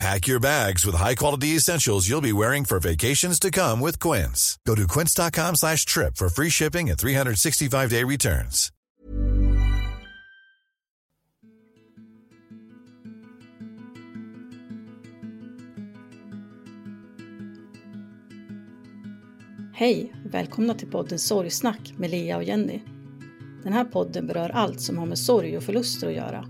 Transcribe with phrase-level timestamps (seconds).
[0.00, 4.58] Pack your bags with high-quality essentials you'll be wearing for vacations to come with Quince.
[4.66, 8.72] Go to quince.com slash trip for free shipping and 365-day returns.
[19.74, 22.80] Hej och välkomna till podden Sorgsnack med Lea och Jenny.
[23.62, 26.48] Den här podden berör allt som har med sorg och förluster att göra.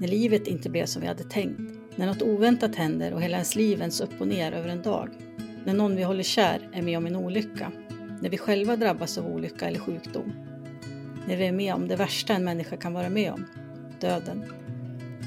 [0.00, 3.56] När livet inte blev som vi hade tänkt, när något oväntat händer och hela ens
[3.56, 5.08] liv vänds upp och ner över en dag,
[5.64, 7.72] när någon vi håller kär är med om en olycka,
[8.20, 10.32] när vi själva drabbas av olycka eller sjukdom,
[11.26, 13.44] när vi är med om det värsta en människa kan vara med om,
[14.00, 14.44] döden.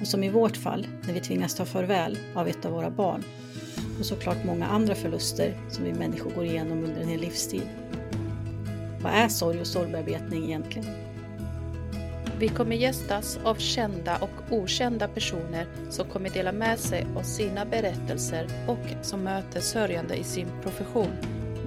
[0.02, 3.24] Och som i vårt fall, när vi tvingas ta farväl av ett av våra barn
[4.00, 7.68] och såklart många andra förluster som vi människor går igenom under en hel livstid.
[9.02, 11.03] Vad är sorg och sorgbearbetning egentligen?
[12.40, 17.66] Vi kommer gästas av kända och okända personer som kommer dela med sig av sina
[17.66, 21.12] berättelser och som möter sörjande i sin profession.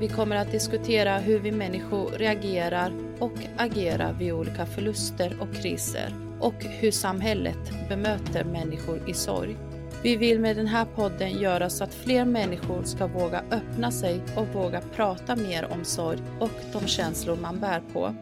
[0.00, 6.15] Vi kommer att diskutera hur vi människor reagerar och agerar vid olika förluster och kriser
[6.41, 9.56] och hur samhället bemöter människor i sorg.
[10.03, 14.21] Vi vill med den här podden göra så att fler människor ska våga öppna sig
[14.37, 18.15] och våga prata mer om sorg och de känslor man bär på.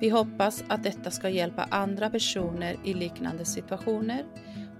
[0.00, 4.24] Vi hoppas att detta ska hjälpa andra personer i liknande situationer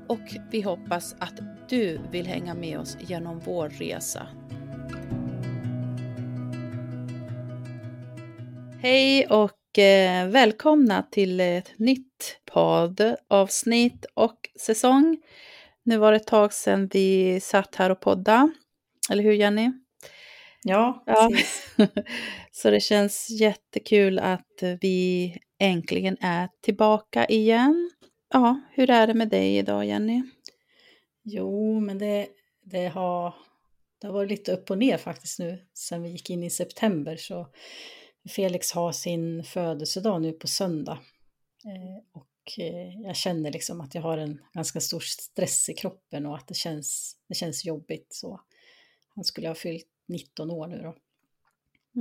[0.09, 0.21] och
[0.51, 4.27] vi hoppas att du vill hänga med oss genom vår resa.
[8.83, 15.19] Hej och eh, välkomna till ett nytt poddavsnitt och säsong.
[15.83, 18.51] Nu var det ett tag sedan vi satt här och podda.
[19.11, 19.73] Eller hur Jenny?
[20.63, 21.31] Ja, ja.
[22.53, 27.91] Så det känns jättekul att vi äntligen är tillbaka igen.
[28.33, 30.23] Ja, hur är det med dig idag Jenny?
[31.25, 32.29] Jo, men det,
[32.65, 33.35] det, har,
[34.01, 37.17] det har varit lite upp och ner faktiskt nu sen vi gick in i september.
[37.17, 37.47] Så
[38.31, 40.99] Felix har sin födelsedag nu på söndag.
[41.65, 42.27] Eh, och
[42.59, 46.49] Eh, jag känner liksom att jag har en ganska stor stress i kroppen och att
[46.49, 48.07] det känns, det känns jobbigt.
[48.11, 48.41] Så
[49.15, 50.95] han skulle ha fyllt 19 år nu då.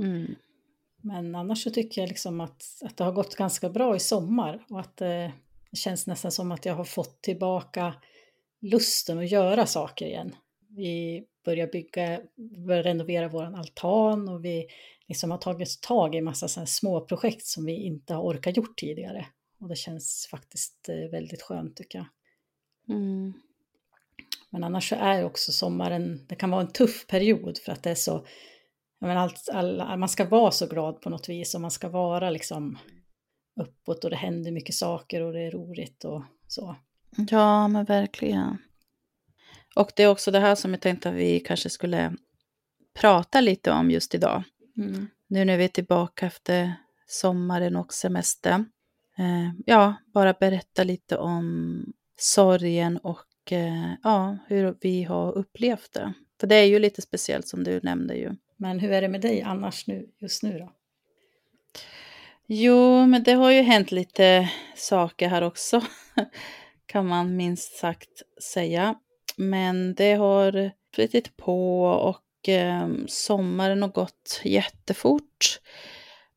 [0.00, 0.34] Mm.
[1.02, 4.64] Men annars så tycker jag liksom att, att det har gått ganska bra i sommar
[4.70, 5.32] och att det,
[5.70, 7.94] det känns nästan som att jag har fått tillbaka
[8.60, 10.34] lusten att göra saker igen.
[10.68, 12.20] Vi börjar bygga,
[12.66, 14.66] börjar renovera vår altan och vi
[15.08, 19.26] liksom har tagit tag i massa små projekt som vi inte har orkat gjort tidigare.
[19.60, 22.06] Och det känns faktiskt eh, väldigt skönt tycker jag.
[22.96, 23.32] Mm.
[24.50, 27.90] Men annars så är också sommaren, det kan vara en tuff period för att det
[27.90, 28.26] är så,
[29.00, 32.78] allt, all, man ska vara så glad på något vis och man ska vara liksom
[33.60, 36.76] uppåt och det händer mycket saker och det är roligt och så.
[37.30, 38.58] Ja, men verkligen.
[39.76, 42.16] Och det är också det här som jag tänkte att vi kanske skulle
[42.94, 44.42] prata lite om just idag.
[44.76, 45.06] Mm.
[45.26, 46.74] Nu när vi är tillbaka efter
[47.06, 48.60] sommaren och semestern
[49.18, 51.84] eh, ja, bara berätta lite om
[52.18, 53.29] sorgen och
[54.02, 56.12] ja, hur vi har upplevt det.
[56.40, 58.30] För det är ju lite speciellt som du nämnde ju.
[58.56, 60.72] Men hur är det med dig annars nu, just nu då?
[62.46, 65.82] Jo, men det har ju hänt lite saker här också,
[66.86, 68.94] kan man minst sagt säga.
[69.36, 75.60] Men det har flyttit på och eh, sommaren har gått jättefort.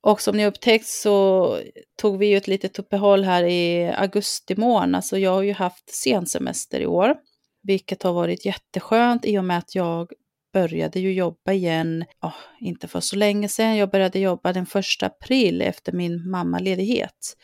[0.04, 1.60] Och som ni upptäckt så
[2.02, 5.90] tog vi ju ett litet uppehåll här i augusti månad, så jag har ju haft
[5.90, 7.16] sensemester i år,
[7.64, 10.12] vilket har varit jätteskönt i och med att jag
[10.54, 15.06] började ju jobba igen, oh, inte för så länge sedan, jag började jobba den första
[15.06, 17.38] april efter min mammaledighet.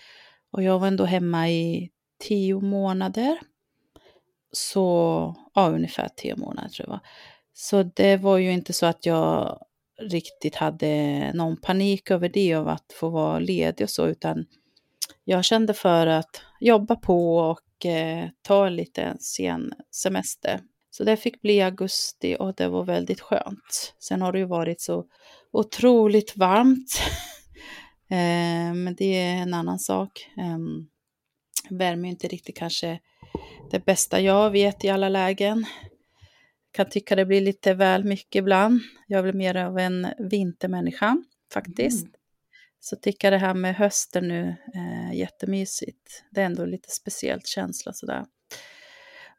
[0.51, 1.89] Och jag var ändå hemma i
[2.27, 3.39] tio månader.
[4.51, 6.99] Så, ja ungefär tio månader tror jag.
[7.53, 9.59] Så det var ju inte så att jag
[9.99, 14.45] riktigt hade någon panik över det av att få vara ledig och så, utan
[15.23, 20.59] jag kände för att jobba på och eh, ta en sen semester.
[20.91, 23.95] Så det fick bli augusti och det var väldigt skönt.
[23.99, 25.05] Sen har det ju varit så
[25.51, 27.01] otroligt varmt.
[28.09, 30.27] eh, men det är en annan sak.
[30.37, 30.57] Eh,
[31.77, 32.99] värme är inte riktigt kanske
[33.71, 35.65] det bästa jag vet i alla lägen
[36.71, 38.81] kan tycka det blir lite väl mycket ibland.
[39.07, 41.23] Jag väl mer av en vintermänniska
[41.53, 42.03] faktiskt.
[42.03, 42.13] Mm.
[42.79, 46.23] Så tycker det här med hösten nu är eh, jättemysigt.
[46.31, 48.25] Det är ändå lite speciellt känsla sådär.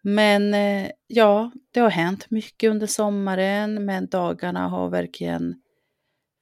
[0.03, 5.62] Men eh, ja, det har hänt mycket under sommaren, men dagarna har verkligen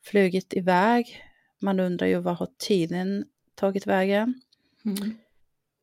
[0.05, 1.25] flugit iväg.
[1.61, 3.25] Man undrar ju vad har tiden
[3.55, 4.41] tagit vägen?
[4.85, 5.19] Mm.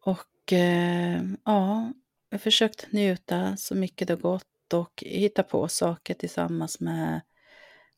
[0.06, 1.94] Och eh, ja,
[2.30, 7.22] jag har försökt njuta så mycket det gått och hitta på saker tillsammans med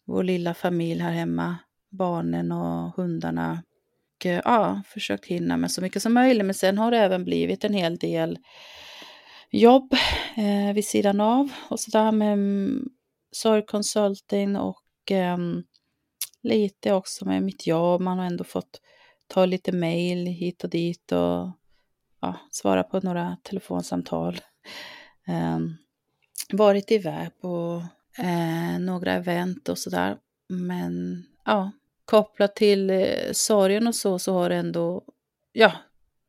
[0.05, 1.57] vår lilla familj här hemma,
[1.89, 3.63] barnen och hundarna.
[4.15, 6.45] Och eh, ja, försökt hinna med så mycket som möjligt.
[6.45, 8.39] Men sen har det även blivit en hel del
[9.49, 9.93] jobb
[10.37, 12.89] eh, vid sidan av och sådär med mm,
[13.31, 15.37] sorgkonsulting och eh,
[16.43, 18.01] lite också med mitt jobb.
[18.01, 18.81] Man har ändå fått
[19.27, 21.51] ta lite mejl hit och dit och
[22.21, 24.39] ja, svara på några telefonsamtal.
[25.27, 25.77] Um,
[26.49, 27.83] varit iväg på
[28.17, 30.17] eh, några event och sådär.
[30.49, 31.71] Men ja,
[32.05, 35.03] kopplat till eh, sorgen och så, så har det ändå,
[35.51, 35.71] ja,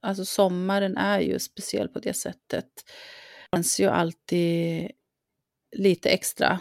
[0.01, 2.67] alltså sommaren är ju speciell på det sättet.
[3.51, 4.91] Det känns ju alltid
[5.77, 6.61] lite extra.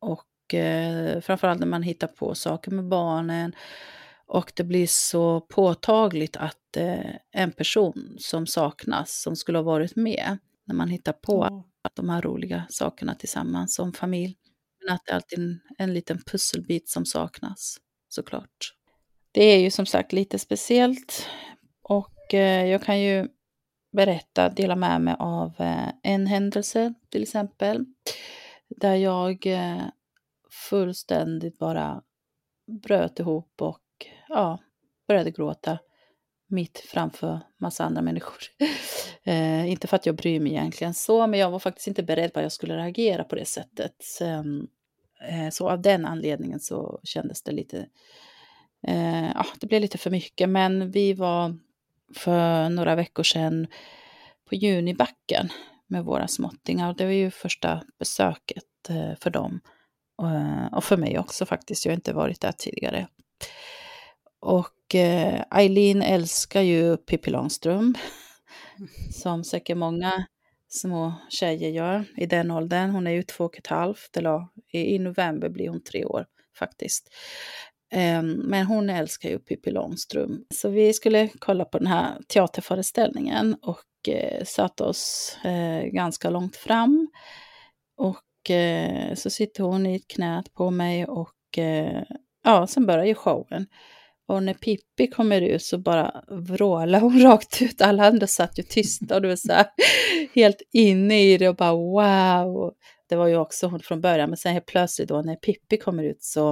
[0.00, 3.52] Och eh, framförallt när man hittar på saker med barnen.
[4.26, 9.96] Och det blir så påtagligt att eh, en person som saknas, som skulle ha varit
[9.96, 10.38] med,
[10.70, 11.62] när man hittar på mm
[11.94, 14.36] de här roliga sakerna tillsammans som familj.
[14.80, 17.76] Men att det är alltid en, en liten pusselbit som saknas,
[18.08, 18.74] såklart.
[19.32, 21.26] Det är ju som sagt lite speciellt
[21.82, 23.28] och eh, jag kan ju
[23.92, 27.84] berätta, dela med mig av eh, en händelse till exempel.
[28.68, 29.82] Där jag eh,
[30.70, 32.02] fullständigt bara
[32.82, 34.58] bröt ihop och ja,
[35.08, 35.78] började gråta
[36.50, 38.38] mitt framför massa andra människor.
[39.24, 42.32] Eh, inte för att jag bryr mig egentligen så, men jag var faktiskt inte beredd
[42.32, 44.20] på att jag skulle reagera på det sättet.
[44.20, 47.86] Eh, så av den anledningen så kändes det lite,
[48.86, 50.48] eh, ja, det blev lite för mycket.
[50.48, 51.58] Men vi var
[52.14, 53.66] för några veckor sedan
[54.48, 55.48] på Junibacken
[55.86, 56.94] med våra småttingar.
[56.94, 59.60] Det var ju första besöket eh, för dem.
[60.16, 63.06] Och, eh, och för mig också faktiskt, jag har inte varit där tidigare.
[64.40, 67.98] Och eh, Eileen älskar ju Pippi Långstrump,
[69.12, 70.26] som säkert många
[70.68, 72.90] små tjejer gör i den åldern.
[72.90, 76.26] Hon är ju två och ett halvt, eller i, november blir hon tre år
[76.58, 77.08] faktiskt.
[77.92, 80.46] Ehm, men hon älskar ju Pippi Långstrump.
[80.54, 86.56] Så vi skulle kolla på den här teaterföreställningen och eh, satte oss eh, ganska långt
[86.56, 87.08] fram.
[87.96, 92.02] Och eh, så sitter hon i ett knät på mig och eh,
[92.44, 93.66] ja, sen börjar ju showen.
[94.30, 97.80] Och när Pippi kommer ut så bara vrålar hon rakt ut.
[97.80, 99.66] Alla andra satt ju tysta och du var så här,
[100.34, 102.72] helt inne i det och bara wow.
[103.08, 106.04] Det var ju också hon från början, men sen helt plötsligt då när Pippi kommer
[106.04, 106.50] ut så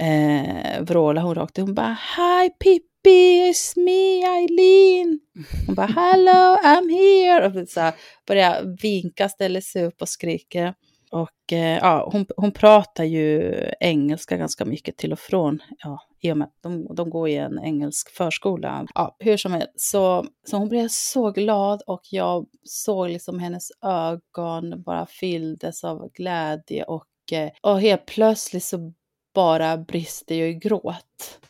[0.00, 1.64] eh, vrålar hon rakt ut.
[1.64, 5.20] Hon bara Hi Pippi, it's me Eileen.
[5.66, 7.62] Hon bara Hello, I'm here.
[7.62, 7.94] Och så här,
[8.26, 10.74] börjar vinka, ställer sig upp och skriker.
[11.10, 15.58] Och eh, ja, hon, hon pratar ju engelska ganska mycket till och från.
[15.78, 18.86] Ja, i och med att de, de går i en engelsk förskola.
[18.94, 23.68] Ja, hur som helst, så, så hon blev så glad och jag såg liksom hennes
[23.82, 28.92] ögon bara fylldes av glädje och, eh, och helt plötsligt så
[29.34, 31.40] bara brister jag i gråt.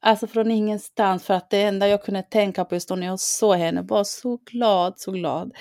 [0.00, 3.20] Alltså från ingenstans, för att det enda jag kunde tänka på just då när jag
[3.20, 5.52] såg henne var så glad, så glad.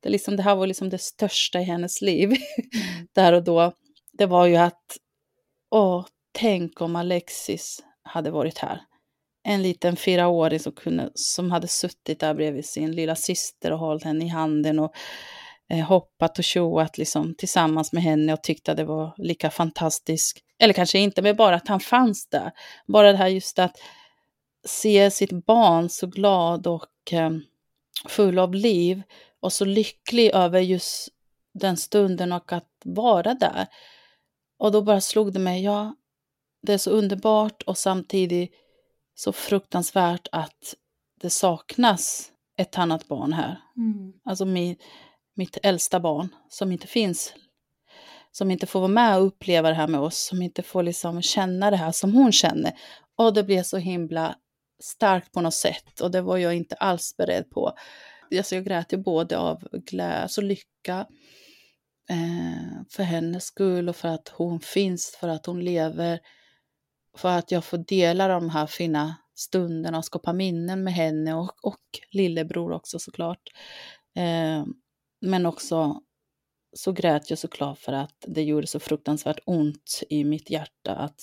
[0.00, 3.06] Det, liksom, det här var liksom det största i hennes liv, mm.
[3.12, 3.72] där och då.
[4.12, 4.96] Det var ju att,
[5.70, 8.80] åh, tänk om Alexis hade varit här.
[9.42, 14.04] En liten fyraåring som, kunde, som hade suttit där bredvid sin lilla syster och hållit
[14.04, 14.92] henne i handen och
[15.70, 20.38] eh, hoppat och tjoat liksom, tillsammans med henne och tyckte att det var lika fantastiskt.
[20.58, 22.52] Eller kanske inte, men bara att han fanns där.
[22.86, 23.76] Bara det här just att
[24.66, 27.30] se sitt barn så glad och eh,
[28.08, 29.02] full av liv
[29.40, 31.08] och så lycklig över just
[31.54, 33.66] den stunden och att vara där.
[34.58, 35.94] Och då bara slog det mig, ja,
[36.68, 38.50] det är så underbart och samtidigt
[39.14, 40.74] så fruktansvärt att
[41.20, 43.60] det saknas ett annat barn här.
[43.76, 44.12] Mm.
[44.24, 44.76] Alltså min,
[45.34, 47.34] mitt äldsta barn som inte finns.
[48.30, 51.22] Som inte får vara med och uppleva det här med oss, som inte får liksom
[51.22, 52.72] känna det här som hon känner.
[53.16, 54.36] Och det blev så himla
[54.82, 57.72] starkt på något sätt och det var jag inte alls beredd på.
[58.36, 61.06] Alltså jag grät ju både av glädje, alltså lycka
[62.10, 66.20] eh, för hennes skull och för att hon finns, för att hon lever,
[67.16, 71.50] för att jag får dela de här fina stunderna och skapa minnen med henne och,
[71.62, 73.42] och lillebror också såklart.
[74.16, 74.64] Eh,
[75.20, 76.00] men också
[76.72, 81.20] så grät jag såklart för att det gjorde så fruktansvärt ont i mitt hjärta att,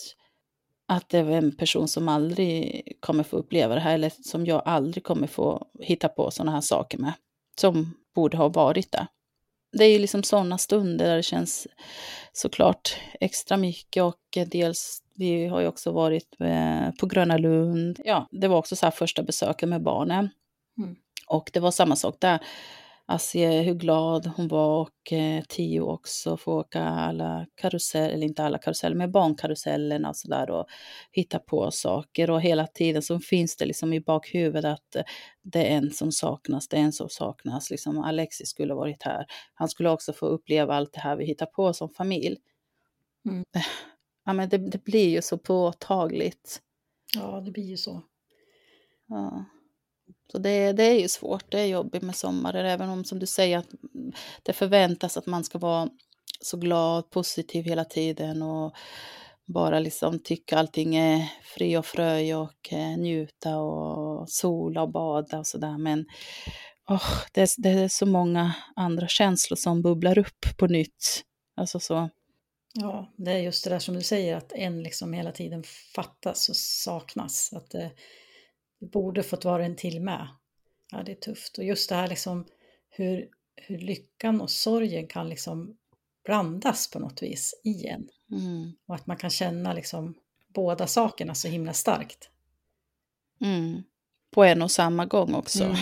[0.88, 4.62] att det var en person som aldrig kommer få uppleva det här eller som jag
[4.66, 7.14] aldrig kommer få hitta på sådana här saker med.
[7.60, 9.08] Som borde ha varit där.
[9.78, 11.68] Det är ju liksom sådana stunder där det känns
[12.34, 18.00] såklart extra mycket och dels vi har ju också varit eh, på Gröna Lund.
[18.06, 20.30] Ja, det var också så här första besöket med barnen.
[20.78, 20.96] Mm.
[21.28, 22.40] Och det var samma sak där
[23.08, 28.28] att se hur glad hon var och eh, Tio också få åka alla karuseller, eller
[28.28, 30.66] inte alla karuseller, men barnkarusellerna och sådär och
[31.12, 35.06] hitta på saker och hela tiden så finns det liksom i bakhuvudet att
[35.42, 37.72] det är en som saknas, det är en som saknas.
[37.72, 39.26] Liksom Alexis skulle ha varit här.
[39.54, 42.38] Han skulle också få uppleva allt det här vi hittar på som familj.
[43.30, 43.44] Mm.
[44.26, 46.62] Ja, men det, det blir ju så påtagligt.
[47.16, 48.02] Ja, det blir ju så.
[49.08, 49.46] Ja.
[50.32, 53.26] Så det, det är ju svårt, det är jobbigt med sommaren, även om som du
[53.26, 53.70] säger att
[54.44, 55.90] det förväntas att man ska vara
[56.42, 58.76] så glad, positiv hela tiden och
[59.46, 65.40] bara liksom tycka allting är fri och fröj och eh, njuta och sola och bada
[65.40, 65.78] och sådär.
[65.78, 66.06] Men
[66.90, 71.24] oh, det, det, är så många andra känslor som bubblar upp på nytt.
[71.56, 72.10] Alltså så.
[72.74, 75.64] Ja, det är just det där som du säger, att en liksom hela tiden
[75.96, 77.54] fattas och saknas.
[77.54, 77.92] Att det,
[78.80, 80.28] det borde fått vara en till med.
[80.92, 81.58] Ja, det är tufft.
[81.58, 82.46] Och just det här liksom
[82.90, 85.78] hur, hur lyckan och sorgen kan liksom
[86.24, 88.10] blandas på något vis i en.
[88.32, 88.72] Mm.
[88.86, 90.16] Och att man kan känna liksom
[90.48, 92.30] båda sakerna så himla starkt.
[93.42, 93.84] Mm.
[94.32, 95.64] På en och samma gång också.
[95.64, 95.76] Mm.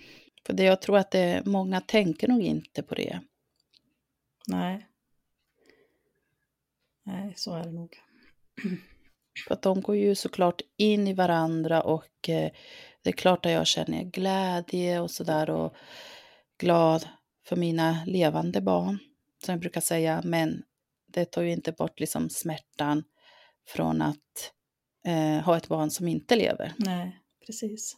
[0.46, 3.20] För det, jag tror att det, många tänker nog inte på det.
[4.46, 4.86] Nej.
[7.02, 7.98] Nej, så är det nog.
[9.48, 12.50] För att de går ju såklart in i varandra och eh,
[13.02, 15.74] det är klart att jag känner glädje och sådär och
[16.58, 17.08] glad
[17.46, 18.98] för mina levande barn,
[19.44, 20.20] som jag brukar säga.
[20.24, 20.62] Men
[21.06, 23.04] det tar ju inte bort liksom smärtan
[23.68, 24.52] från att
[25.06, 26.72] eh, ha ett barn som inte lever.
[26.76, 27.96] Nej, precis.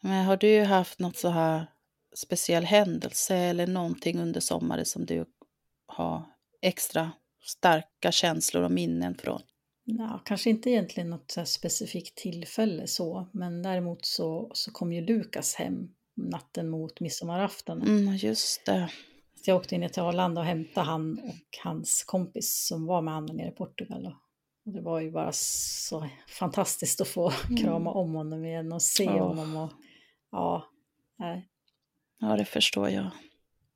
[0.00, 1.66] Men har du haft något så här
[2.14, 5.24] speciell händelse eller någonting under sommaren som du
[5.86, 6.24] har
[6.62, 9.42] extra starka känslor och minnen från?
[9.90, 15.00] Ja, kanske inte egentligen något så specifikt tillfälle så, men däremot så, så kom ju
[15.00, 17.82] Lukas hem natten mot midsommarafton.
[17.82, 18.90] Mm, just det.
[19.34, 23.14] Så jag åkte in till Arlanda och hämtade han och hans kompis som var med
[23.14, 24.06] honom nere i Portugal.
[24.66, 27.56] Och det var ju bara så fantastiskt att få mm.
[27.56, 29.18] krama om honom igen och se oh.
[29.18, 29.56] honom.
[29.56, 29.70] Och,
[30.30, 30.68] ja,
[31.18, 31.48] nej.
[32.18, 33.10] ja, det förstår jag.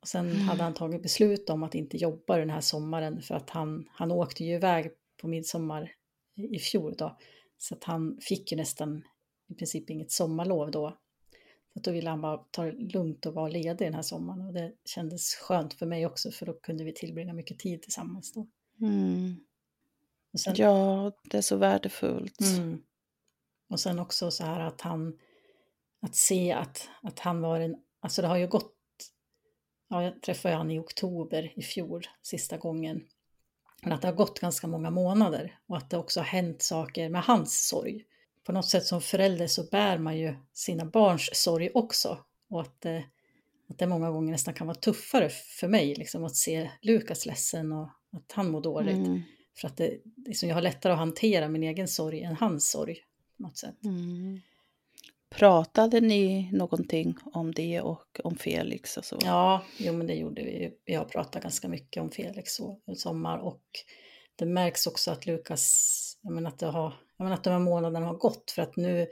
[0.01, 0.39] Och sen mm.
[0.39, 4.11] hade han tagit beslut om att inte jobba den här sommaren för att han, han
[4.11, 4.91] åkte ju iväg
[5.21, 5.91] på midsommar
[6.35, 7.17] i fjol då.
[7.57, 9.03] Så att han fick ju nästan
[9.47, 10.97] i princip inget sommarlov då.
[11.73, 14.53] Så då ville han bara ta det lugnt och vara ledig den här sommaren och
[14.53, 18.47] det kändes skönt för mig också för då kunde vi tillbringa mycket tid tillsammans då.
[18.81, 19.35] Mm.
[20.37, 22.41] Sen, ja, det är så värdefullt.
[22.41, 22.83] Mm.
[23.69, 25.19] Och sen också så här att han,
[26.01, 28.75] att se att, att han var en, alltså det har ju gått,
[29.89, 33.07] ja jag träffade han i oktober i fjol sista gången.
[33.83, 37.09] Men att det har gått ganska många månader och att det också har hänt saker
[37.09, 38.05] med hans sorg.
[38.43, 42.17] På något sätt som förälder så bär man ju sina barns sorg också.
[42.49, 43.05] Och att det,
[43.69, 47.71] att det många gånger nästan kan vara tuffare för mig liksom, att se Lukas ledsen
[47.71, 49.07] och att han mår dåligt.
[49.07, 49.21] Mm.
[49.57, 52.97] För att det, liksom, jag har lättare att hantera min egen sorg än hans sorg.
[53.37, 53.83] På något sätt.
[53.83, 54.41] Mm.
[55.35, 59.17] Pratade ni någonting om det och om Felix och så?
[59.21, 60.73] Ja, jo men det gjorde vi.
[60.85, 62.59] Vi har pratat ganska mycket om Felix
[62.91, 63.63] i sommar och
[64.35, 67.59] det märks också att Lukas, jag menar att, det har, jag menar att de här
[67.59, 69.07] månaderna har gått för att nu,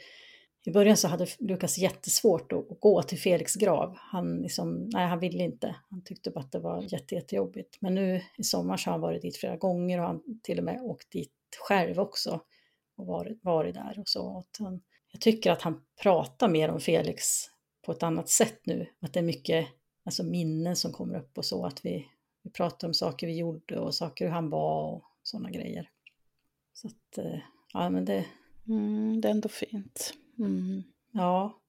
[0.66, 3.96] i början så hade Lukas jättesvårt att, gå till Felix grav.
[3.98, 5.76] Han, liksom, nej, han ville inte.
[5.90, 7.78] Han tyckte bara att det var jätte, jättejobbigt.
[7.82, 10.64] Men nu i sommar så har han varit dit flera gånger och han till och
[10.64, 11.34] med åkt dit
[11.68, 12.42] själv också
[12.98, 14.26] och varit, varit där och så.
[14.26, 17.46] Och han, jag tycker att han pratar mer om Felix
[17.86, 18.88] på ett annat sätt nu.
[19.00, 19.68] Att det är mycket
[20.06, 21.66] alltså minnen som kommer upp och så.
[21.66, 22.08] Att vi,
[22.44, 25.90] vi pratar om saker vi gjorde och saker hur han var och sådana grejer.
[26.74, 27.40] Så att, eh,
[27.74, 28.26] ja men det...
[28.68, 30.14] Mm, det är ändå fint.
[30.40, 30.84] Mm.
[31.12, 31.62] Ja,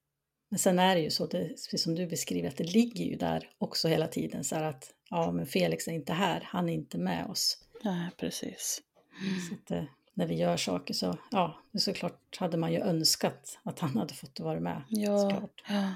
[0.49, 3.16] men sen är det ju så, det, precis som du beskriver, att det ligger ju
[3.16, 6.72] där också hela tiden så här att ja, men Felix är inte här, han är
[6.72, 7.58] inte med oss.
[7.84, 8.82] Nej, precis.
[9.22, 9.40] Mm.
[9.40, 9.84] Så att, eh,
[10.14, 14.40] när vi gör saker så, ja, såklart hade man ju önskat att han hade fått
[14.40, 14.83] vara med.
[14.88, 15.62] Ja, såklart.
[15.69, 15.95] ja.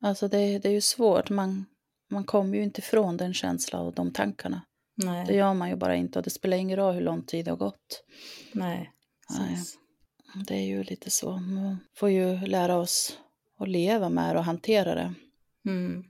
[0.00, 1.64] Alltså det, det är ju svårt, man,
[2.10, 4.62] man kommer ju inte ifrån den känslan och de tankarna.
[4.94, 7.44] Nej, Det gör man ju bara inte och det spelar ingen roll hur lång tid
[7.44, 8.04] det har gått.
[8.52, 8.90] nej,
[9.30, 9.48] Nej.
[9.48, 9.78] precis.
[10.48, 11.30] Det är ju lite så.
[11.36, 13.18] Man får ju lära oss
[13.58, 15.14] att leva med det och hantera det.
[15.66, 16.04] Mm,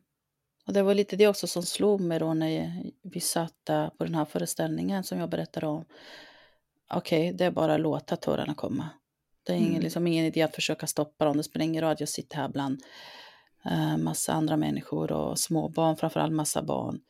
[0.67, 3.65] Och det var lite det också som slog mig då när vi satt
[3.99, 5.85] på den här föreställningen som jag berättade om.
[6.93, 8.89] Okej, det är bara att låta tårarna komma.
[9.43, 9.83] Det är ingen, Mm.
[9.83, 11.37] liksom, ingen idé att försöka stoppa dem.
[11.37, 12.83] Det spelar ingen roll att jag sitter här bland
[13.65, 17.01] eh, massa andra människor och småbarn, framförallt massa barn.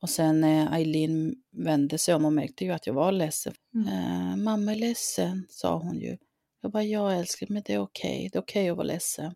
[0.00, 3.54] Och sen när Eileen vände sig om och märkte ju att jag var ledsen.
[3.74, 3.88] Mm.
[3.88, 6.18] Eh, Mamma är ledsen, sa hon ju.
[6.60, 8.28] Jag bara, ja älskling, men det är okej.
[8.32, 9.34] Det är okej att vara ledsen.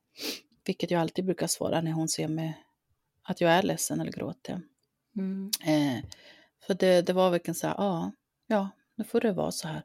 [0.67, 2.65] Vilket jag alltid brukar svara när hon ser mig
[3.23, 4.61] att jag är ledsen eller gråter.
[5.17, 6.05] mm, Eh,
[6.67, 8.13] för det, det var verkligen så här, ja,
[8.47, 8.69] ja,
[9.03, 9.83] nu får det vara så här.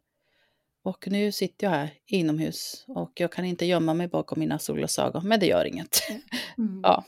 [0.84, 5.28] Och nu sitter jag här inomhus och jag kan inte gömma mig bakom mina solglasögon,
[5.28, 6.00] men det gör inget.
[6.58, 7.06] mm, ja,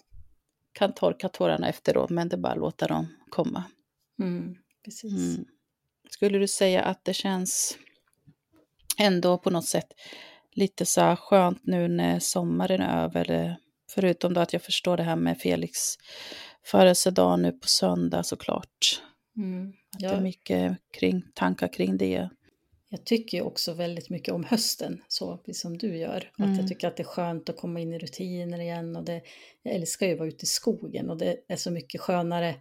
[0.73, 3.63] kan torka tårarna efteråt, men det är bara att låta dem komma.
[4.19, 5.35] mm, precis.
[5.35, 5.45] Mm.
[6.09, 7.77] Skulle du säga att det känns
[8.97, 9.93] ändå på något sätt
[10.51, 13.57] lite så skönt nu när sommaren är över?
[13.89, 15.79] Förutom då att jag förstår det här med Felix
[16.65, 19.01] födelsedag nu på söndag såklart.
[19.39, 19.73] Mm.
[19.93, 22.29] Att det är mycket kring, tankar kring det.
[22.89, 26.31] jag tycker också väldigt mycket om hösten, så precis som du gör.
[26.33, 26.55] Att Mm.
[26.55, 28.95] jag tycker att det är skönt att komma in i rutiner igen.
[28.95, 29.21] Och det,
[29.63, 32.55] jag älskar ju att vara ute i skogen och det är så mycket skönare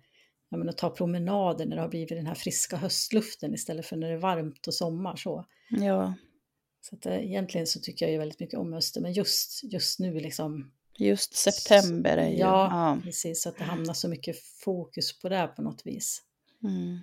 [0.50, 4.08] menar, att ta promenader när det har blivit den här friska höstluften istället för när
[4.08, 5.16] det är varmt och sommar.
[5.16, 6.14] Så, Ja,
[6.80, 9.98] så att, eh, egentligen så tycker jag ju väldigt mycket om hösten, men just, just
[9.98, 12.36] nu liksom just september är ju...
[12.36, 13.00] Ja, ja.
[13.04, 13.42] precis.
[13.42, 16.22] Så att det hamnar så mycket fokus på det på något vis.
[16.64, 16.98] Mm.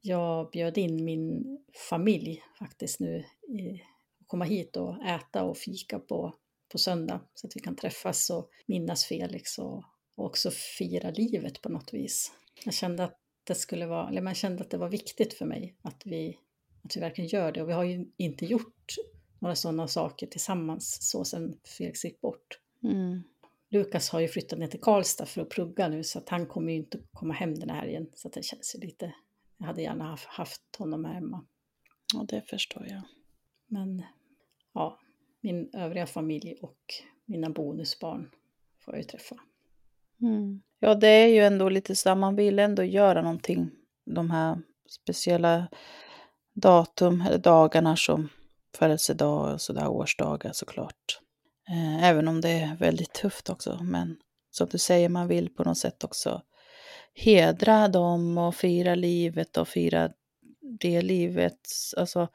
[0.00, 1.58] Jag bjöd in min
[1.90, 3.82] familj faktiskt nu i,
[4.26, 6.34] komma hit och äta och fika på,
[6.72, 7.20] på söndag.
[7.34, 9.84] Så att vi kan träffas och minnas Felix och,
[10.16, 12.32] och också fira livet på något vis.
[12.64, 15.76] Jag kände att det skulle vara, eller man kände att det var viktigt för mig
[15.82, 16.38] att vi,
[16.84, 17.62] att vi verkligen gör det.
[17.62, 18.94] Och vi har ju inte gjort
[19.38, 22.60] några sådana saker tillsammans så sedan Felix gick bort.
[22.84, 23.22] Mm.
[23.70, 26.72] Lukas har ju flyttat ner till Karlstad för att plugga nu så att han kommer
[26.72, 28.06] ju inte komma hem den här helgen.
[28.14, 29.14] Så att det känns ju lite,
[29.58, 31.44] jag hade gärna haft, honom här hemma.
[32.16, 33.02] Och det förstår jag.
[33.66, 34.02] Men
[34.72, 34.98] ja,
[35.40, 36.78] min övriga familj och
[37.24, 38.30] mina bonusbarn
[38.78, 39.36] får jag ju träffa.
[40.20, 40.62] Mm.
[40.78, 43.70] Ja, det är ju ändå lite så man vill ändå göra någonting
[44.04, 45.68] de här speciella
[46.52, 48.28] datum eller dagarna som
[48.78, 51.20] födelsedag och sådär, årsdagar såklart.
[51.68, 54.16] Eh, även om det är väldigt tufft också, men
[54.50, 56.42] som du säger, man vill på något sätt också
[57.14, 60.10] hedra dem och fira livet och fira
[60.80, 61.58] det livet,
[61.96, 62.28] alltså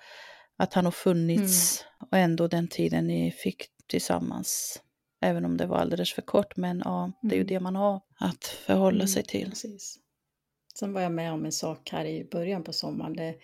[0.57, 4.81] att han har funnits och ändå den tiden ni fick tillsammans.
[5.21, 7.47] Även om det var alldeles för kort, men ja, det är ju Mm.
[7.53, 9.49] det man har att förhålla Mm, sig till.
[9.49, 9.99] Precis.
[10.79, 13.13] Sen var jag med om en sak här i början på sommaren.
[13.15, 13.35] Där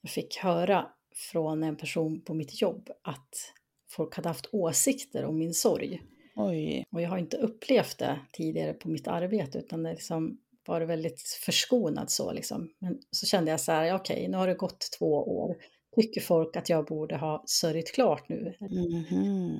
[0.00, 0.86] jag fick höra
[1.32, 3.52] från en person på mitt jobb att
[3.96, 6.02] folk hade haft åsikter om min sorg.
[6.36, 10.88] Oj, Och jag har inte upplevt det tidigare på mitt arbete utan det liksom varit
[10.88, 12.70] väldigt förskonad så liksom.
[12.78, 15.56] Men så kände jag så här, okej, nu har det gått två år.
[15.96, 18.54] Tycker folk att jag borde ha sörjt klart nu?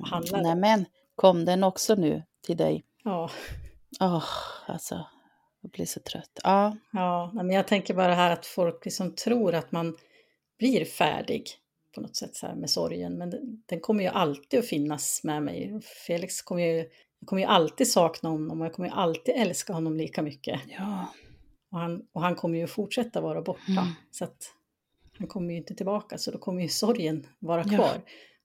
[0.03, 0.43] Handlar det?
[0.43, 2.83] Nej men, kom den också nu till dig?
[3.03, 3.29] Ja,
[3.99, 4.23] Åh,
[4.67, 5.05] alltså,
[5.61, 6.39] jag blir så trött.
[6.43, 9.97] Ja, ja, men jag tänker bara här att folk liksom tror att man
[10.59, 11.43] blir färdig
[11.95, 13.17] på något sätt så med sorgen.
[13.17, 15.79] Men den, den kommer ju alltid att finnas med mig.
[16.07, 16.77] Felix kommer ju,
[17.19, 20.61] jag kommer ju alltid sakna honom och jag kommer ju alltid älska honom lika mycket.
[20.77, 21.13] ja,
[21.71, 23.61] Och han, och han kommer ju fortsätta vara borta.
[23.71, 23.85] Mm.
[24.11, 24.37] Så att
[25.17, 27.75] han kommer ju inte tillbaka, så då kommer ju sorgen vara Ja.
[27.77, 28.01] kvar.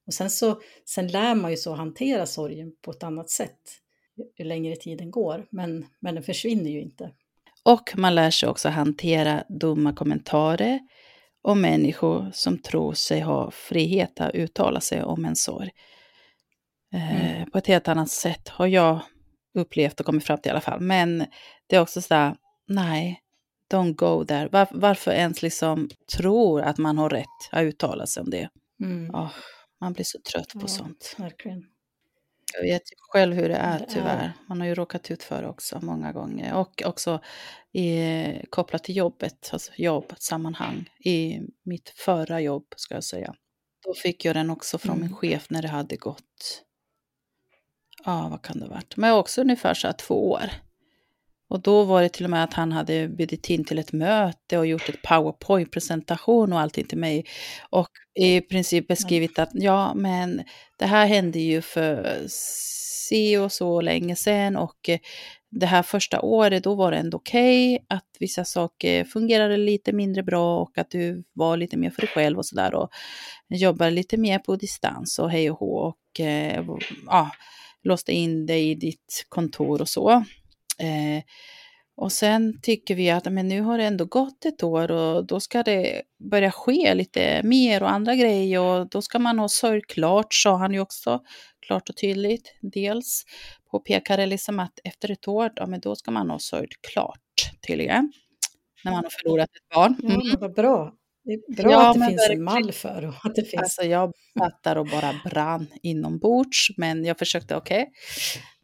[0.06, 3.60] Och sen så sen lär man ju så hantera sorgen på ett annat sätt
[4.38, 5.46] ju längre tiden går.
[5.50, 7.10] Men, men den försvinner ju inte.
[7.62, 10.80] Och man lär sig också hantera dumma kommentarer
[11.42, 15.70] och människor som tror sig ha frihet att uttala sig om en sorg.
[16.94, 19.00] eh, på ett helt annat sätt har jag
[19.54, 20.80] upplevt och kommit fram till i alla fall.
[20.80, 21.26] Men
[21.66, 22.36] det är också så där,
[22.68, 23.20] nej,
[23.72, 24.48] don't go there.
[24.48, 28.48] Var, varför ens liksom tror att man har rätt att uttala sig om det?
[28.82, 29.14] Mm.
[29.14, 29.30] Oh,
[29.80, 31.14] man blir så trött på Ja, sånt.
[31.18, 31.64] Verkligen.
[32.54, 34.32] Jag vet ju själv hur det är tyvärr.
[34.48, 36.54] Man har ju råkat ut för det också många gånger.
[36.54, 37.20] Och också
[37.72, 38.14] i,
[38.50, 40.90] kopplat till jobbet, alltså jobbsammanhang.
[41.04, 43.34] I mitt förra jobb ska jag säga.
[43.86, 45.16] Då fick jag den också från min Mm.
[45.16, 46.62] chef när det hade gått,
[48.04, 50.50] ja vad kan det ha varit, men också ungefär så här två år.
[51.48, 54.58] Och då var det till och med att han hade bjudit in till ett möte
[54.58, 57.26] och gjort ett powerpoint-presentation och allting till mig.
[57.70, 60.42] Och i princip beskrivit att ja, men
[60.76, 64.98] det här hände ju för si och så länge sedan och eh,
[65.50, 70.22] det här första året då var det ändå okej att vissa saker fungerade lite mindre
[70.22, 72.90] bra och att du var lite mer för dig själv och sådär och
[73.48, 76.64] jobbade lite mer på distans och hej och hå och eh,
[77.06, 77.30] ja,
[77.82, 80.10] låste in dig i ditt kontor och så.
[80.78, 81.22] Eh,
[82.00, 85.40] och sen tycker vi att men nu har det ändå gått ett år och då
[85.40, 89.80] ska det börja ske lite mer och andra grejer och då ska man ha sörj
[89.88, 91.20] klart, sa han ju också
[91.66, 92.54] klart och tydligt.
[92.62, 93.24] Dels
[93.70, 97.20] påpekade liksom att efter ett år, ja men då ska man ha sörjt klart
[97.66, 98.12] tydligen.
[98.84, 99.96] När man har förlorat ett barn.
[100.02, 100.28] Ja, Mm.
[100.28, 100.92] men vad bra.
[101.24, 102.38] Det är bra Ja, att det finns verkligen.
[102.40, 103.62] en mall för och att det finns...
[103.62, 107.88] Alltså jag fattar och bara brann inombords, men jag försökte, okej,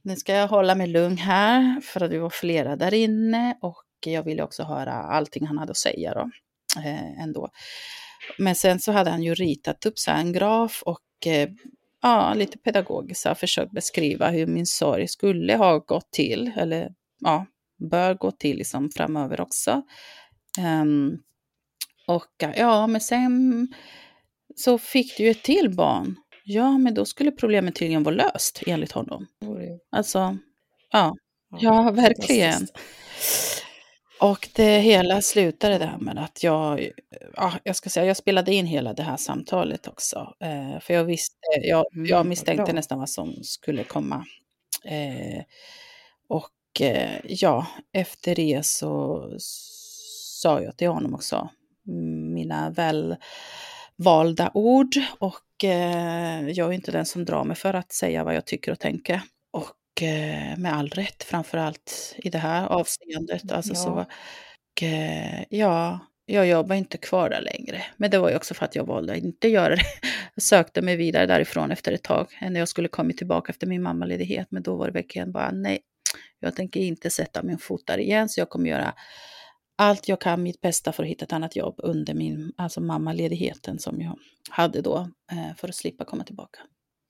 [0.07, 3.85] nu ska jag hålla mig lugn här, för att vi var flera där inne och
[4.05, 6.31] jag ville också höra allting han hade att säga då,
[6.81, 7.49] eh, ändå.
[8.39, 11.49] Men sen så hade han ju ritat upp så här en graf och eh,
[12.03, 16.91] ja, lite pedagogiskt försökt beskriva hur min sorg skulle ha gått till, eller
[17.21, 17.47] ja,
[17.91, 19.83] bör gå till liksom framöver också.
[20.83, 21.19] Um,
[22.07, 23.69] och ja, men sen
[24.57, 26.17] så fick du ju ett till barn.
[26.49, 29.27] Ja, men då skulle problemet tydligen vara löst enligt honom.
[29.91, 30.39] Alltså,
[30.93, 31.15] ja,
[31.61, 32.67] ja verkligen.
[34.21, 36.91] Och det hela slutade där med att jag,
[37.37, 40.35] ja, jag ska säga, jag spelade in hela det här samtalet också.
[40.41, 42.73] Eh, för jag visste, jag, Mm, jag misstänkte bra.
[42.75, 44.27] nästan vad som skulle komma.
[44.85, 45.43] Eh,
[46.29, 51.49] och eh, ja, efter det så sa jag till honom också
[52.35, 53.17] mina väl
[53.97, 54.95] valda ord.
[55.19, 58.79] Och jag är inte den som drar mig för att säga vad jag tycker och
[58.81, 59.21] tänker.
[59.53, 63.53] Och eh, med all rätt, framför allt i det här avseendet.
[63.53, 63.77] Alltså Ja.
[63.79, 67.83] så, och, eh, ja, jag jobbar inte kvar där längre.
[67.97, 69.83] Men det var ju också för att jag valde att inte göra det.
[70.35, 72.27] Jag sökte mig vidare därifrån efter ett tag.
[72.41, 74.47] När jag skulle kommit tillbaka efter min mammaledighet.
[74.51, 75.79] Men då var det verkligen bara nej.
[76.41, 78.29] Jag tänker inte sätta min fot där igen.
[78.29, 78.95] Så jag kommer göra
[79.77, 83.79] allt jag kan, mitt bästa för att hitta ett annat jobb under min alltså mammaledigheten
[83.79, 84.19] som jag
[84.51, 85.09] hade då.
[85.33, 86.61] Eh, för att slippa komma tillbaka.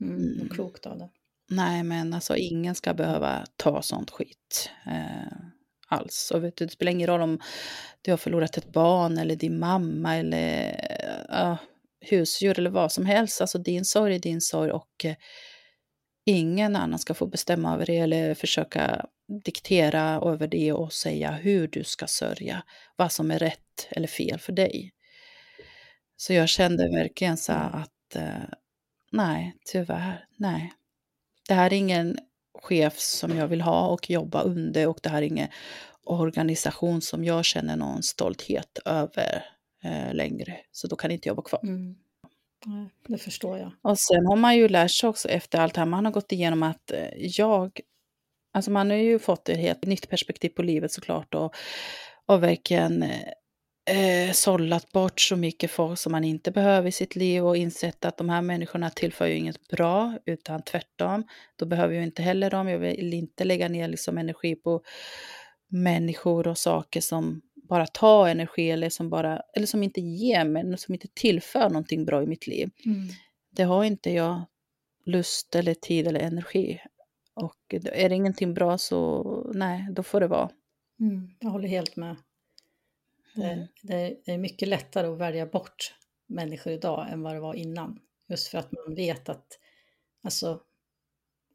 [0.01, 0.49] Mm, Mm.
[0.49, 1.09] klokt av det.
[1.51, 5.37] Nej, men alltså ingen ska behöva ta sånt skit eh,
[5.89, 6.31] alls.
[6.35, 7.41] Och vet du, det spelar ingen roll om
[8.03, 10.81] du har förlorat ett barn eller din mamma eller
[11.31, 11.57] eh,
[12.11, 13.41] husdjur eller vad som helst.
[13.41, 15.17] Alltså din sorg är din sorg och eh,
[16.27, 19.07] ingen annan ska få bestämma över det eller försöka
[19.45, 22.63] diktera över det och säga hur du ska sörja,
[22.97, 24.93] vad som är rätt eller fel för dig.
[26.17, 28.49] Så jag kände verkligen så här att eh,
[29.13, 30.73] nej, tyvärr, nej.
[31.49, 32.19] Det här är ingen
[32.63, 35.49] chef som jag vill ha och jobba under och det här är ingen
[36.05, 39.45] organisation som jag känner någon stolthet över
[39.85, 40.57] eh, längre.
[40.73, 41.61] Så då kan inte jag vara kvar.
[41.63, 41.97] Mm.
[43.09, 43.73] Det förstår jag.
[43.83, 46.33] Och sen har man ju lärt sig också efter allt det här man har gått
[46.33, 47.81] igenom att eh, jag,
[48.57, 51.55] alltså man har ju fått ett helt nytt perspektiv på livet såklart och,
[52.27, 53.03] och verkligen
[53.91, 58.05] eh, sållat bort så mycket folk som man inte behöver i sitt liv och insett
[58.05, 61.25] att de här människorna tillför ju inget bra utan tvärtom.
[61.57, 62.69] Då behöver jag inte heller dem.
[62.69, 64.83] Jag vill inte lägga ner liksom energi på
[65.69, 70.79] människor och saker som bara tar energi eller som, bara, eller som inte ger mig,
[70.79, 73.09] som inte tillför någonting bra i mitt liv Mm.
[73.51, 74.43] det har inte jag
[75.07, 76.81] lust eller tid eller energi.
[77.37, 80.51] Och är det ingenting bra så nej, då får det vara.
[81.01, 81.29] Mm.
[81.41, 82.17] Jag håller helt med.
[83.37, 83.59] Mm.
[83.59, 85.95] Det, det, det är mycket lättare att välja bort
[86.27, 87.99] människor idag än vad det var innan.
[88.29, 89.47] Just för att man vet att,
[90.25, 90.61] alltså,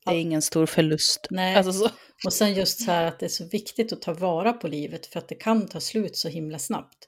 [0.05, 1.27] Det är ingen stor förlust.
[1.29, 1.55] nej.
[1.55, 1.89] Alltså så.
[2.25, 5.05] Och sen just så här att det är så viktigt att ta vara på livet
[5.05, 7.07] för att det kan ta slut så himla snabbt.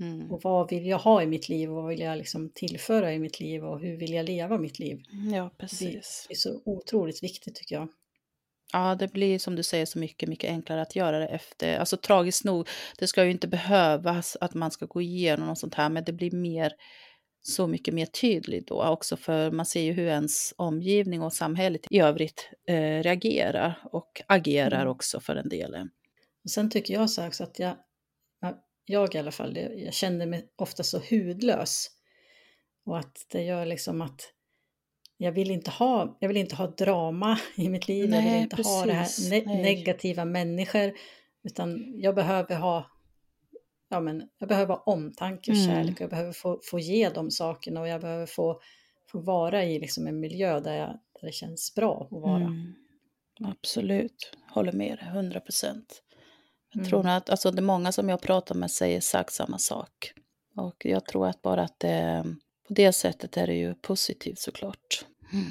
[0.00, 0.30] Mm.
[0.32, 3.18] Och vad vill jag ha i mitt liv och vad vill jag liksom tillföra i
[3.18, 5.02] mitt liv och hur vill jag leva mitt liv?
[5.32, 6.24] Ja, Det, precis.
[6.28, 7.88] det är så otroligt viktigt tycker jag.
[8.76, 11.78] Ja, det blir som du säger så mycket, mycket enklare att göra det efter.
[11.78, 15.74] Alltså tragiskt nog, det ska ju inte behövas att man ska gå igenom något sånt
[15.74, 16.72] här, men det blir mer
[17.42, 21.80] så mycket mer tydlig då också för man ser ju hur ens omgivning och samhället
[21.90, 24.88] i övrigt eh, reagerar och agerar Mm.
[24.88, 25.90] också för den delen.
[26.44, 27.76] Och sen tycker jag så också att jag,
[28.86, 31.90] jag i alla fall, jag känner mig ofta så hudlös.
[32.86, 34.32] Och att det gör liksom att
[35.16, 38.42] jag vill inte ha, jag vill inte ha drama i mitt liv, jag vill Nej,
[38.42, 39.32] inte ha det här precis.
[39.32, 39.62] ne- Nej.
[39.62, 40.92] negativa människor,
[41.44, 42.90] utan jag behöver ha,
[43.88, 45.68] ja men jag behöver ha omtanke och Mm.
[45.68, 48.60] kärlek, jag behöver få, få ge de sakerna och jag behöver få,
[49.12, 50.88] få vara i liksom en miljö där, jag,
[51.20, 52.42] där det känns bra att vara.
[52.42, 52.74] Mm.
[53.44, 56.02] Absolut, håller med dig, 100 procent.
[56.72, 56.88] Jag Mm.
[56.90, 60.12] tror att alltså, det är många som jag pratar med säger exakt samma sak.
[60.56, 62.24] Och jag tror att bara att det,
[62.68, 65.04] på det sättet är det ju positivt såklart.
[65.32, 65.46] Mm.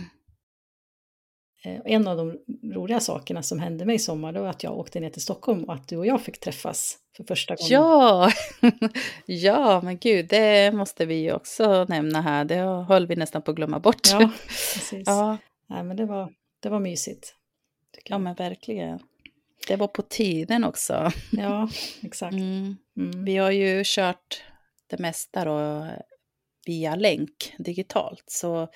[1.65, 2.37] Eh, En av de
[2.73, 5.63] roliga sakerna som hände mig i sommar det var att jag åkte ner till Stockholm
[5.63, 7.71] och att du och jag fick träffas för första gången.
[7.71, 8.31] Ja,
[9.25, 12.45] ja, men gud, det måste vi ju också nämna här.
[12.45, 12.55] Det
[12.87, 14.07] höll vi nästan på att glömma bort.
[14.11, 15.03] Ja, precis.
[15.07, 17.35] ja, Nej, men det var, det var mysigt.
[18.03, 18.99] ja, men verkligen.
[19.67, 21.11] Det var på tiden också.
[21.31, 21.69] ja
[22.03, 22.33] exakt.
[22.33, 22.75] Mm.
[22.97, 23.25] Mm.
[23.25, 24.43] Vi har ju kört
[24.87, 25.87] det mesta då
[26.65, 28.23] via länk digitalt.
[28.27, 28.67] Så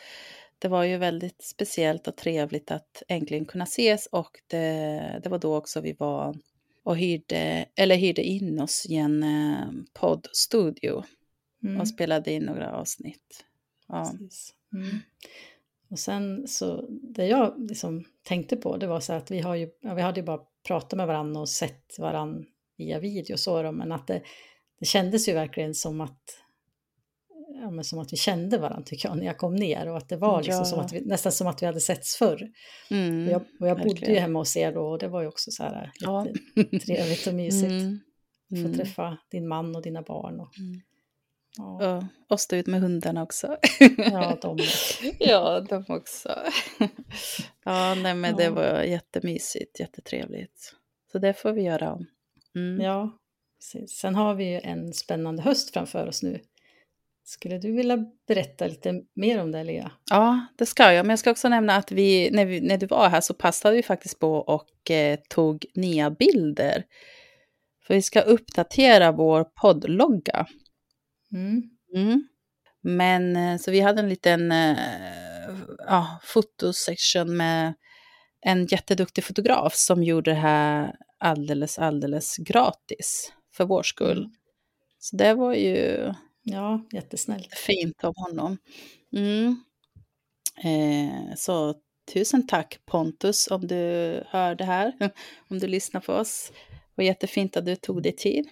[0.60, 5.40] det var ju väldigt speciellt och trevligt att äntligen kunna ses och det, det var
[5.40, 6.36] då också vi var
[6.84, 11.04] och hyrde, eller hyrde in oss i en eh, poddstudio
[11.64, 11.82] Mm.
[11.82, 13.46] och spelade in några avsnitt.
[13.88, 14.12] Ja.
[14.74, 14.98] Mm.
[15.90, 19.70] Och sen så, det jag liksom tänkte på, det var så att vi har ju,
[19.82, 22.44] vi hade ju bara pratat med varandra och sett varandra
[22.78, 24.22] via video så då, men att det,
[24.80, 26.44] det kändes ju verkligen som att,
[27.62, 30.10] ja, men som att vi kände varandra tycker jag när jag kom ner och att
[30.10, 30.66] det var liksom Ja.
[30.66, 32.50] som att vi, nästan som att vi hade setts förr.
[32.92, 35.28] Mm, och jag, och jag bodde ju hemma hos er då och det var ju
[35.28, 36.28] också så här Ja.
[36.56, 37.72] jättetrevligt och mysigt.
[37.72, 38.00] Mm,
[38.50, 38.74] Få mm.
[38.74, 40.40] träffa din man och dina barn.
[40.40, 40.82] Och, Mm.
[41.58, 43.58] ja, och, och stå ut med hundarna också.
[43.98, 44.58] ja, de.
[45.20, 46.30] Ja, de också.
[47.66, 50.76] ja, nej, men det var jättemysigt, jättetrevligt.
[51.12, 52.06] Så det får vi göra om.
[52.56, 52.82] Mm.
[52.82, 53.18] Ja.
[53.90, 56.40] Sen har vi ju en spännande höst framför oss nu.
[57.30, 59.92] Skulle du vilja berätta lite mer om det, Lea?
[60.10, 61.06] ja, det ska jag.
[61.06, 63.76] Men jag ska också nämna att vi, när, vi, när du var här så passade
[63.76, 66.84] vi faktiskt på och eh, tog nya bilder.
[67.88, 70.48] För vi ska uppdatera vår poddlogga.
[71.34, 71.64] Mm.
[71.96, 72.28] Mm.
[72.82, 74.78] Men eh, så vi hade en liten eh,
[75.88, 77.74] ja, fotosection med
[78.42, 84.18] en jätteduktig fotograf som gjorde det här alldeles, alldeles gratis för vår skull.
[84.18, 84.32] Mm.
[85.00, 86.14] Så det var ju
[86.52, 87.56] Ja, jättesnällt.
[87.56, 88.58] fint av honom.
[89.14, 89.64] Mm.
[90.64, 91.76] Eh, så
[92.14, 93.76] tusen tack Pontus om du
[94.28, 94.94] hör det här,
[95.50, 96.52] om du lyssnar på oss.
[96.96, 98.50] Var jättefint att du tog dig tid.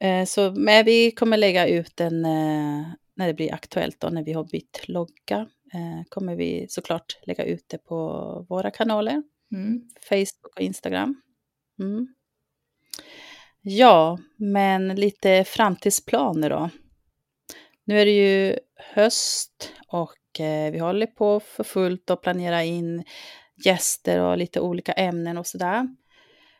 [0.00, 4.24] Eh, så men vi kommer lägga ut den eh, när det blir aktuellt då, när
[4.24, 5.48] vi har bytt logga.
[5.72, 9.22] Eh, kommer vi såklart lägga ut det på våra kanaler.
[9.52, 9.88] Mm.
[10.08, 11.22] Facebook och Instagram.
[11.80, 12.14] Mm.
[13.70, 16.70] Ja, men lite framtidsplaner då.
[17.84, 18.58] Nu är det ju
[18.94, 23.04] höst och eh, vi håller på för fullt och planera in
[23.64, 25.88] gäster och lite olika ämnen och sådär.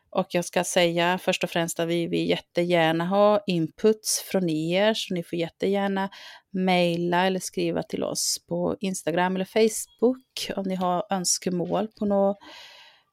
[0.09, 4.93] Och jag ska säga först och främst att vi vill jättegärna ha inputs från er,
[4.93, 6.09] så ni får jättegärna
[6.51, 12.37] mejla eller skriva till oss på Instagram eller Facebook om ni har önskemål på något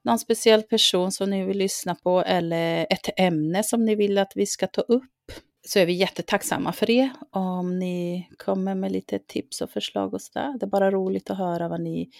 [0.06, 4.32] någon speciell person som ni vill lyssna på eller ett ämne som ni vill att
[4.34, 5.32] vi ska ta upp
[5.66, 10.22] så är vi jättetacksamma för det om ni kommer med lite tips och förslag och
[10.22, 10.58] sådär.
[10.58, 12.10] Det är bara roligt att höra vad ni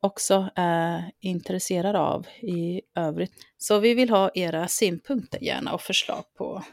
[0.00, 3.32] också är intresserade av i övrigt.
[3.58, 6.64] Så vi vill ha era synpunkter gärna och förslag på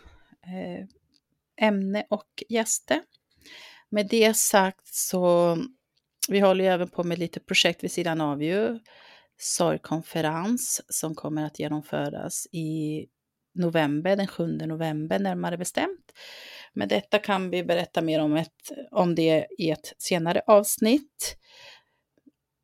[0.43, 0.87] eh,
[1.67, 3.01] ämne och gäster.
[3.89, 5.57] Med det sagt så
[6.29, 8.79] vi håller ju även på med lite projekt vid sidan av ju
[9.37, 13.05] sorgkonferens som kommer att genomföras i
[13.53, 16.11] november, den 7 november närmare bestämt.
[16.73, 21.37] Men detta kan vi berätta mer om, ett, om det i ett senare avsnitt.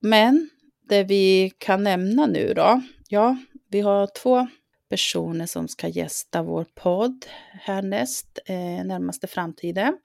[0.02, 0.50] Men
[0.90, 3.38] det vi kan nämna nu då, ja,
[3.70, 4.48] vi har två
[4.90, 9.98] personer som ska gästa vår podd härnäst, eh, närmaste framtiden.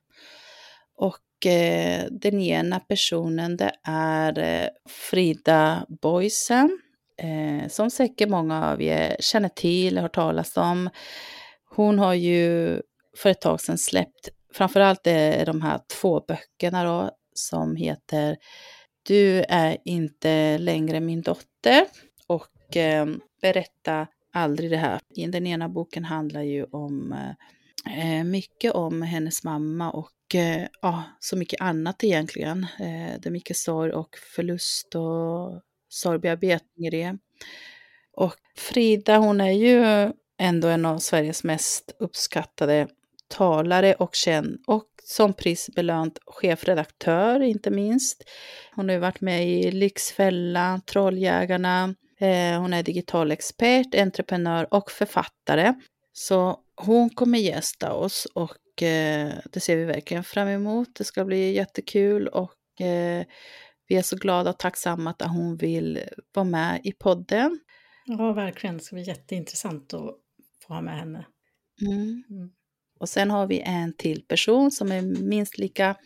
[0.97, 6.79] Och Eh, den ena personen det är eh, Frida Boysen,
[7.23, 10.91] eh, som säkert många av er känner till, har talat om.
[11.77, 12.81] Hon har ju
[13.17, 15.05] för ett tag sedan släppt, framförallt
[15.47, 18.37] de här två böckerna då, som heter
[19.03, 21.87] Du är inte längre min dotter
[22.27, 23.07] och eh,
[23.43, 25.01] Berätta aldrig det här.
[25.29, 27.35] Den ena boken handlar ju om eh,
[27.91, 32.67] Eh, mycket om hennes mamma och eh, ja, så mycket annat egentligen.
[32.81, 37.19] Eh, det är mycket sorg och förlust och sorgbearbetning i det.
[38.13, 42.89] Och Frida, hon är ju ändå en av Sveriges mest uppskattade
[43.29, 48.23] talare och känd och som prisbelönt chefredaktör inte minst.
[48.75, 51.95] Hon har ju varit med i Lyxfällan, Trolljägarna,
[52.61, 55.75] hon är digital expert, entreprenör och författare.
[56.13, 60.89] Så hon kommer gästa oss och eh, det ser vi verkligen fram emot.
[60.95, 63.25] Det ska bli jättekul och eh,
[63.89, 66.01] vi är så glada och tacksamma att hon vill
[66.35, 67.61] vara med i podden.
[68.07, 68.79] Ja, verkligen.
[68.79, 70.15] Det ska bli jätteintressant att
[70.67, 71.27] få ha med henne.
[71.83, 72.25] Mm.
[72.31, 72.51] Mm.
[72.99, 75.97] Och sen har vi en till person som är minst lika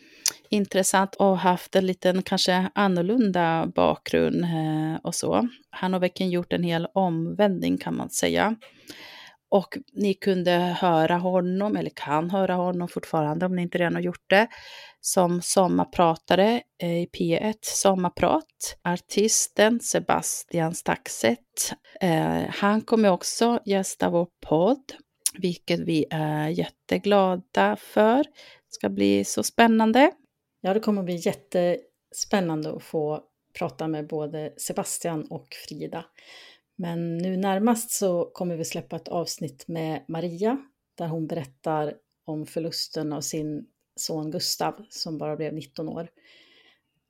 [0.49, 5.49] intressant och haft en liten kanske annorlunda bakgrund eh, och så.
[5.69, 8.55] Han har verkligen gjort en hel omvändning kan man säga.
[9.51, 14.01] Och ni kunde höra honom, eller kan höra honom fortfarande om ni inte redan har
[14.01, 14.47] gjort det,
[15.01, 18.77] som sommarpratare eh, i P1 Sommarprat.
[18.83, 21.73] Artisten Sebastian Staxet.
[22.01, 24.93] Eh, han kommer också gästa vår podd
[25.37, 28.23] vilket vi är jätteglada för.
[28.23, 30.11] Det ska bli så spännande.
[30.61, 33.23] Ja, det kommer bli jättespännande att få
[33.59, 36.05] prata med både Sebastian och Frida.
[36.75, 40.57] Men nu närmast så kommer vi släppa ett avsnitt med Maria
[40.95, 41.93] där hon berättar
[42.25, 46.09] om förlusten av sin son Gustav som bara blev 19 år.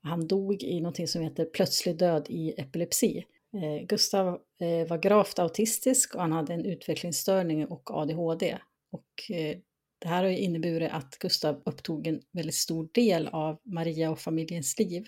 [0.02, 3.24] Han dog i något som heter plötslig död i epilepsi.
[3.54, 4.28] Eh, Gustav
[4.60, 8.58] eh, var gravt autistisk och han hade en utvecklingsstörning och ADHD.
[8.90, 9.56] Och eh,
[9.98, 14.18] det här har ju inneburit att Gustav upptog en väldigt stor del av Maria och
[14.18, 15.06] familjens liv.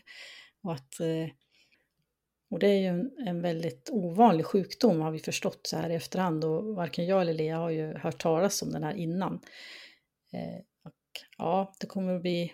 [0.63, 1.29] Och, att, eh,
[2.51, 5.95] och det är ju en, en väldigt ovanlig sjukdom har vi förstått så här i
[5.95, 9.35] efterhand och varken jag eller Lea har ju hört talas om den här innan.
[10.33, 10.95] Eh, och
[11.39, 12.53] ja, det kommer att bli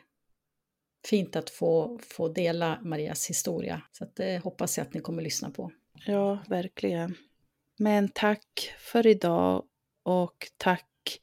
[1.08, 3.82] fint att få, få dela Marias historia.
[3.92, 5.72] Så att det hoppas jag att ni kommer lyssna på.
[6.06, 7.14] Ja, verkligen.
[7.78, 9.64] Men tack för idag
[10.02, 11.20] och tack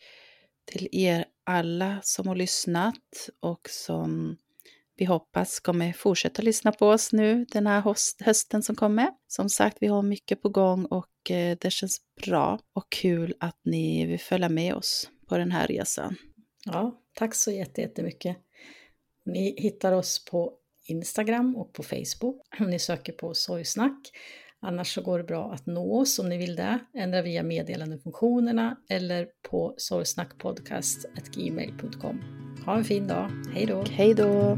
[0.66, 4.38] till er alla som har lyssnat och som
[4.98, 7.84] vi hoppas kommer fortsätta lyssna på oss nu den här
[8.26, 9.10] hösten som kommer.
[9.28, 13.60] Som sagt, vi har mycket på gång och eh, det känns bra och kul att
[13.64, 16.16] ni vill följa med oss på den här resan.
[16.66, 18.38] Ja, tack så jättemycket.
[19.26, 20.54] Ni hittar oss på
[20.86, 22.42] Instagram och på Facebook.
[22.60, 24.12] Om ni söker på Sorgsnack
[24.60, 28.78] Annars så går det bra att nå oss om ni vill det, ändra via meddelandefunktionerna
[28.90, 32.22] eller på sorgsnackpodcast.gmail.com.
[32.66, 33.84] Ha en fin dag, hej då!
[33.90, 34.58] Hej då!